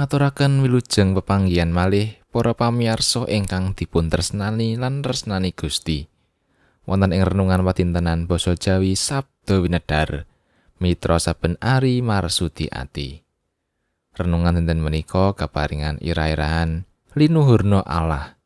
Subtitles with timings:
[0.00, 6.08] ngaturaken wilujeng pepanggihan malih para pamirsa ingkang dipun tresnani lan tresnani Gusti.
[6.88, 10.24] Wonten ing renungan watintenan basa Jawi Sabdo Winedar,
[10.80, 13.20] mitra saben ari marsudi ati.
[14.16, 18.40] Renungan dinten menika kaparingan ira-irahan linuhurna Allah.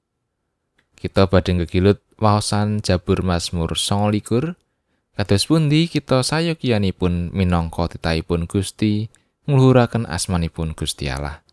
[0.99, 4.59] Kita badhe gegilut waosan Jabur Mazmur 29
[5.15, 9.07] Kados pundi kita sayogianipun minangka titahipun Gusti
[9.47, 11.44] ngluhuraken asmanipun Gusti Allah.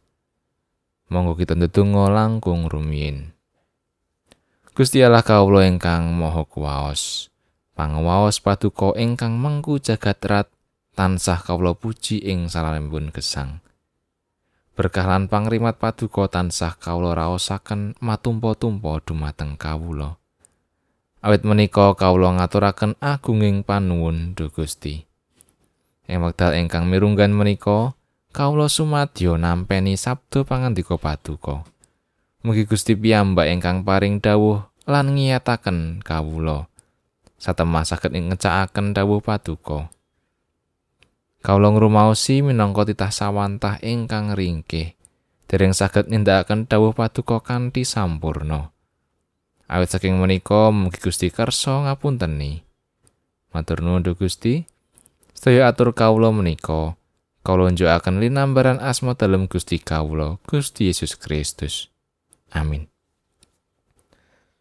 [1.11, 3.35] Monggo kita ndedonga langkung rumiyin.
[4.71, 7.27] Gusti Allah kawula ingkang Maha Kuwaos,
[7.75, 10.47] pangawaos paduka ingkang mengku jagat rat
[10.95, 13.59] tansah kawula puji ing salalembun gesang.
[14.71, 20.16] Berkah lan pangrimat paduka tansah kawula raosaken matumpa-tumpa dumateng kawula.
[21.19, 25.03] Awit menika kawula ngaturaken agunging panuwun Duh Gusti.
[26.08, 27.99] Ing wekdal ingkang mirunggan menika,
[28.31, 31.67] kawula sumadyo nampeni sabda pangandika paduka.
[32.41, 36.71] Mugi Gusti piyambak ingkang paring dawuh lan ngiyataken kawula.
[37.37, 39.91] Satemah saged ngecakaken dawuh paduka.
[41.43, 44.93] Kawula ngrumaosi minangka titah sawantah ingkang ringkih,
[45.49, 48.73] dereng saged nindakaken dawuh paduka kanthi sampurna.
[49.71, 52.63] Awit saking menika mugi Gusti kersa ngapunteni.
[53.52, 54.67] Matur nuwun Gusti.
[55.31, 57.00] Sedaya atur kawula menika.
[57.42, 61.89] Kawula njukaken linambaran asma dalem Gusti kawula, Gusti Yesus Kristus.
[62.53, 62.86] Amin.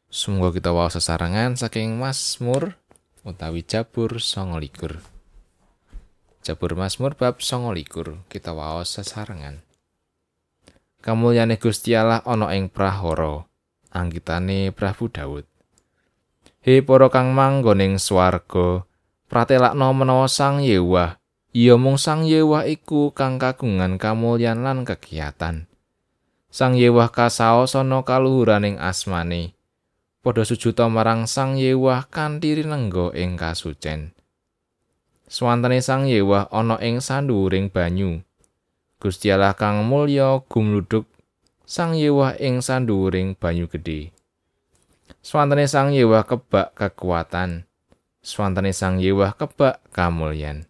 [0.09, 2.81] Semoga kita waos sesarengan saking Mazmur
[3.23, 4.97] utawi Jabur 29.
[6.41, 9.61] Jabur Mazmur bab 29 kita waos sesarengan.
[11.05, 13.45] Kamulyane Gusti Allah ana ing prahara.
[13.93, 15.45] anggitane Prabu Daud.
[16.61, 18.85] He para kang manggoning swarga,
[19.27, 21.20] pratelakno menawa Sang Yewah,
[21.51, 25.67] iya mung Sang Yewah iku kang kagungan kamulyan lan kegiatan.
[26.51, 29.59] Sang Yewah kasaosana kaluhuraning asmane.
[30.23, 34.15] Padha sujuta marang Sang Yewah kanthi rinengga ing kasucen.
[35.31, 38.23] Swantene Sang Yewah ana ing sanduwuring banyu.
[39.03, 41.09] Gusti Allah kang mulya gumludhuk
[41.67, 44.15] Sang Yewah ing sanduwuring banyu gedhe.
[45.23, 47.67] Swantene Sang Yewah kebak kekuatan.
[48.23, 50.70] Swantene Sang Yewah kebak kamulyan.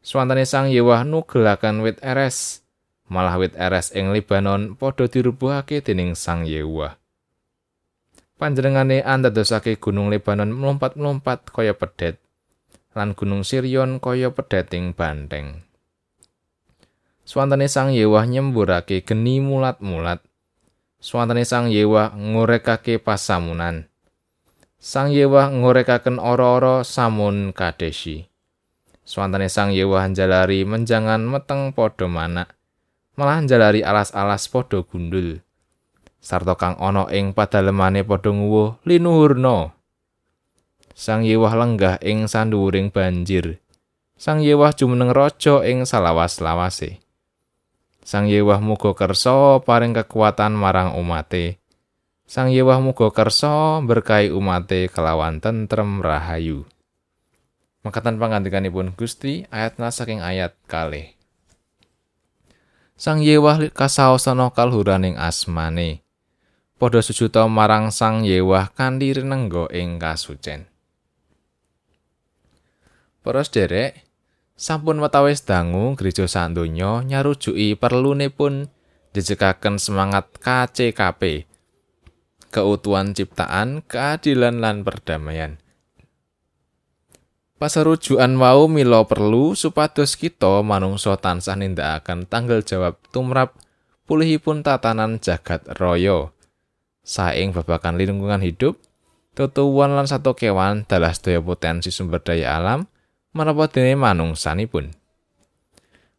[0.00, 2.64] Swantene Sang Yewah nugelaken wit eres.
[3.12, 6.96] Malah wit eres ing Libanon padha dirubuhake dening Sang Yewah.
[8.40, 12.16] Panjenengane andadosake gunung Libanon mlumpat-mlumpat kaya pedet
[12.96, 15.68] lan gunung Sirion kaya pedeting banteng.
[17.28, 20.24] Swantene Sang Yewah nyemburake geni mulat-mulat.
[20.96, 23.86] Swantene Sang Yewah ngorekake pasamunan.
[24.80, 28.29] Sang Yewah ngorekaken ora-ora samun kadesi.
[29.10, 32.54] Swantene Sang Yewah njalari menjangan meteng padha manak.
[33.18, 35.42] Malah njalari alas-alas padha gundul.
[36.22, 39.74] Sarta kang ana ing padalemane padha nguwuh linuhurna.
[40.94, 43.58] Sang Yewah lenggah ing sanduwuring banjir.
[44.14, 47.02] Sang Yewah jumeneng raja ing salawas-lawase.
[48.06, 51.58] Sang Yewah muga kersa paring kekuatan marang umate.
[52.30, 56.62] Sang Yewah muga kersa berkahi umate kelawan tentrem rahayu.
[57.80, 61.16] Makatan pangandikanipun Gusti ayatna saking ayat kalih.
[63.00, 66.04] Sang Yewah kasaosana kalhuraning asmane.
[66.76, 70.68] Padha sujuta marang Sang Yewah kanthi renengga ing kasucen.
[73.24, 74.04] Para sederek,
[74.56, 78.68] sampun watawis dangu gereja sandonya nyarujuki perlunipun
[79.12, 81.50] jejekaken semangat KCKP
[82.50, 85.62] keutuhan ciptaan, keadilan lan perdamaian.
[87.60, 93.52] Pasarujukan wau mila perlu supados kita manungsa tansah nindakaken tanggal jawab tumrap
[94.08, 96.32] pulihipun tatanan jagat raya.
[97.04, 98.80] Saing babakan lingkungan hidup,
[99.36, 102.88] tutuwan lan satu kewan dalah daya potensi sumber daya alam,
[103.36, 104.96] menapa dene manungsanipun.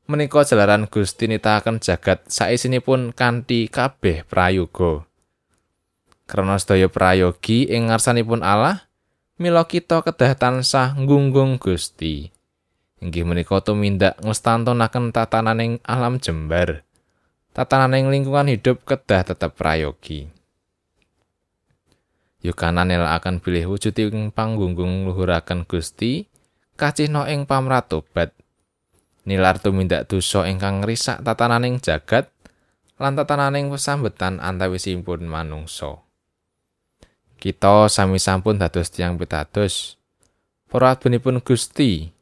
[0.05, 5.09] Menika jalaran Gusti nitahaken jagat saisinipun kanthi kabeh prayoga.
[6.29, 8.90] Krana sedaya prayogi ing ngarsanipun Allah,
[9.39, 12.31] mila kita kedah tansah nggunggung Gusti.
[12.99, 16.83] Inggih menika tumindak ngestantunaken tatananing alam jembar.
[17.55, 20.31] Tatananing lingkungan hidup kedah tetep prayogi.
[22.41, 26.25] Yukana akan pilih wujud ing panggunggung luhuraken Gusti,
[26.73, 28.33] kacihna ing pamratobat
[29.21, 32.33] nilar tumindak dosa ingkang ngrisak tatananing jagat
[32.97, 36.01] lan tatananing pesambetan antawisipun manungsa
[37.41, 39.97] kita sami sampun dados tiang pitados
[40.69, 42.13] para adbenipun Gusti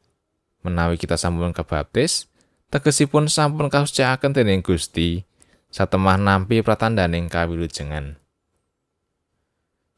[0.64, 2.32] menawi kita sampun kebaptis
[2.72, 5.28] tegesipun sampun kasucikaken dening Gusti
[5.68, 8.16] satemah nampi pratandaning kawilujengan.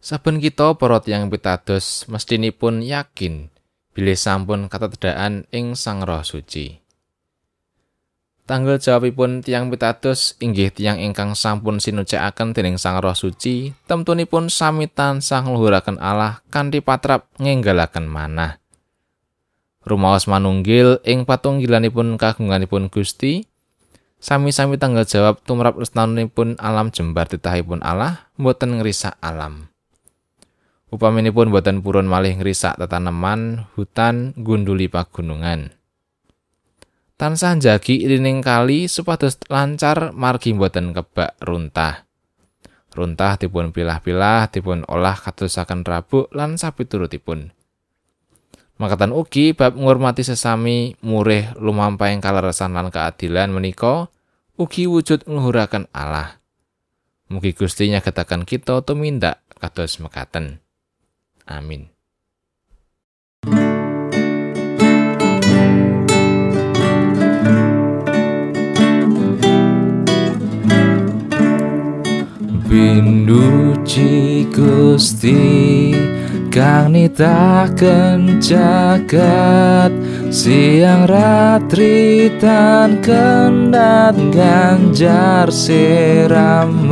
[0.03, 3.47] Saben kita para tiyang pitados mestinipun yakin
[3.95, 6.82] bilih sampun katedhakan ing Sang Roh Suci.
[8.43, 14.91] Tanggal jawabipun tiang pitados inggih tiang ingkang sampun sinucakaken dening Sang Roh Suci, temtunipun sami
[14.91, 18.59] tansah ngluhuraken Allah kanthi patrap ngenggalaken manah.
[19.87, 23.47] Rumaos manunggil ing patunggilanipun kagunganipun Gusti,
[24.19, 29.71] sami-sami tanggal jawab tumrap restanipun alam jembar titahipun Allah, mboten ngrisak alam.
[30.91, 35.75] Upaminipun boten purun malih ngrisak tetaneman, hutan, gunduli pagunungan.
[37.21, 42.09] Tansah jagi irining kali supados lancar margi boten kebak runtah.
[42.93, 47.53] Runtah dipun pilah-pilah dipun olah katusaken rabuk lan sapiturutipun.
[48.81, 54.11] Makatan ugi bab ngurmati sesami murih lumampahing kaleresan lan keadilan menika
[54.59, 56.43] ugi wujud ngluhuraken Allah.
[57.31, 60.61] Mugi Gusti nyagetaken kita tumindak kados mekaten.
[61.47, 61.92] Amin.
[75.03, 75.91] Gusti
[76.55, 79.91] kang nitaken jagat
[80.31, 86.87] siang ratri tan kendat ganjar siramat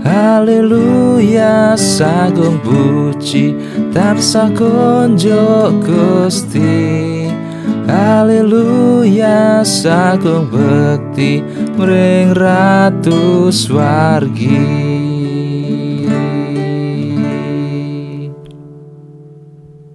[0.00, 3.52] Haleluya sagung puji
[3.92, 7.28] tansah konjo Gusti.
[7.84, 11.44] Haleluya sagung bekti
[11.76, 15.37] mring ratu swargi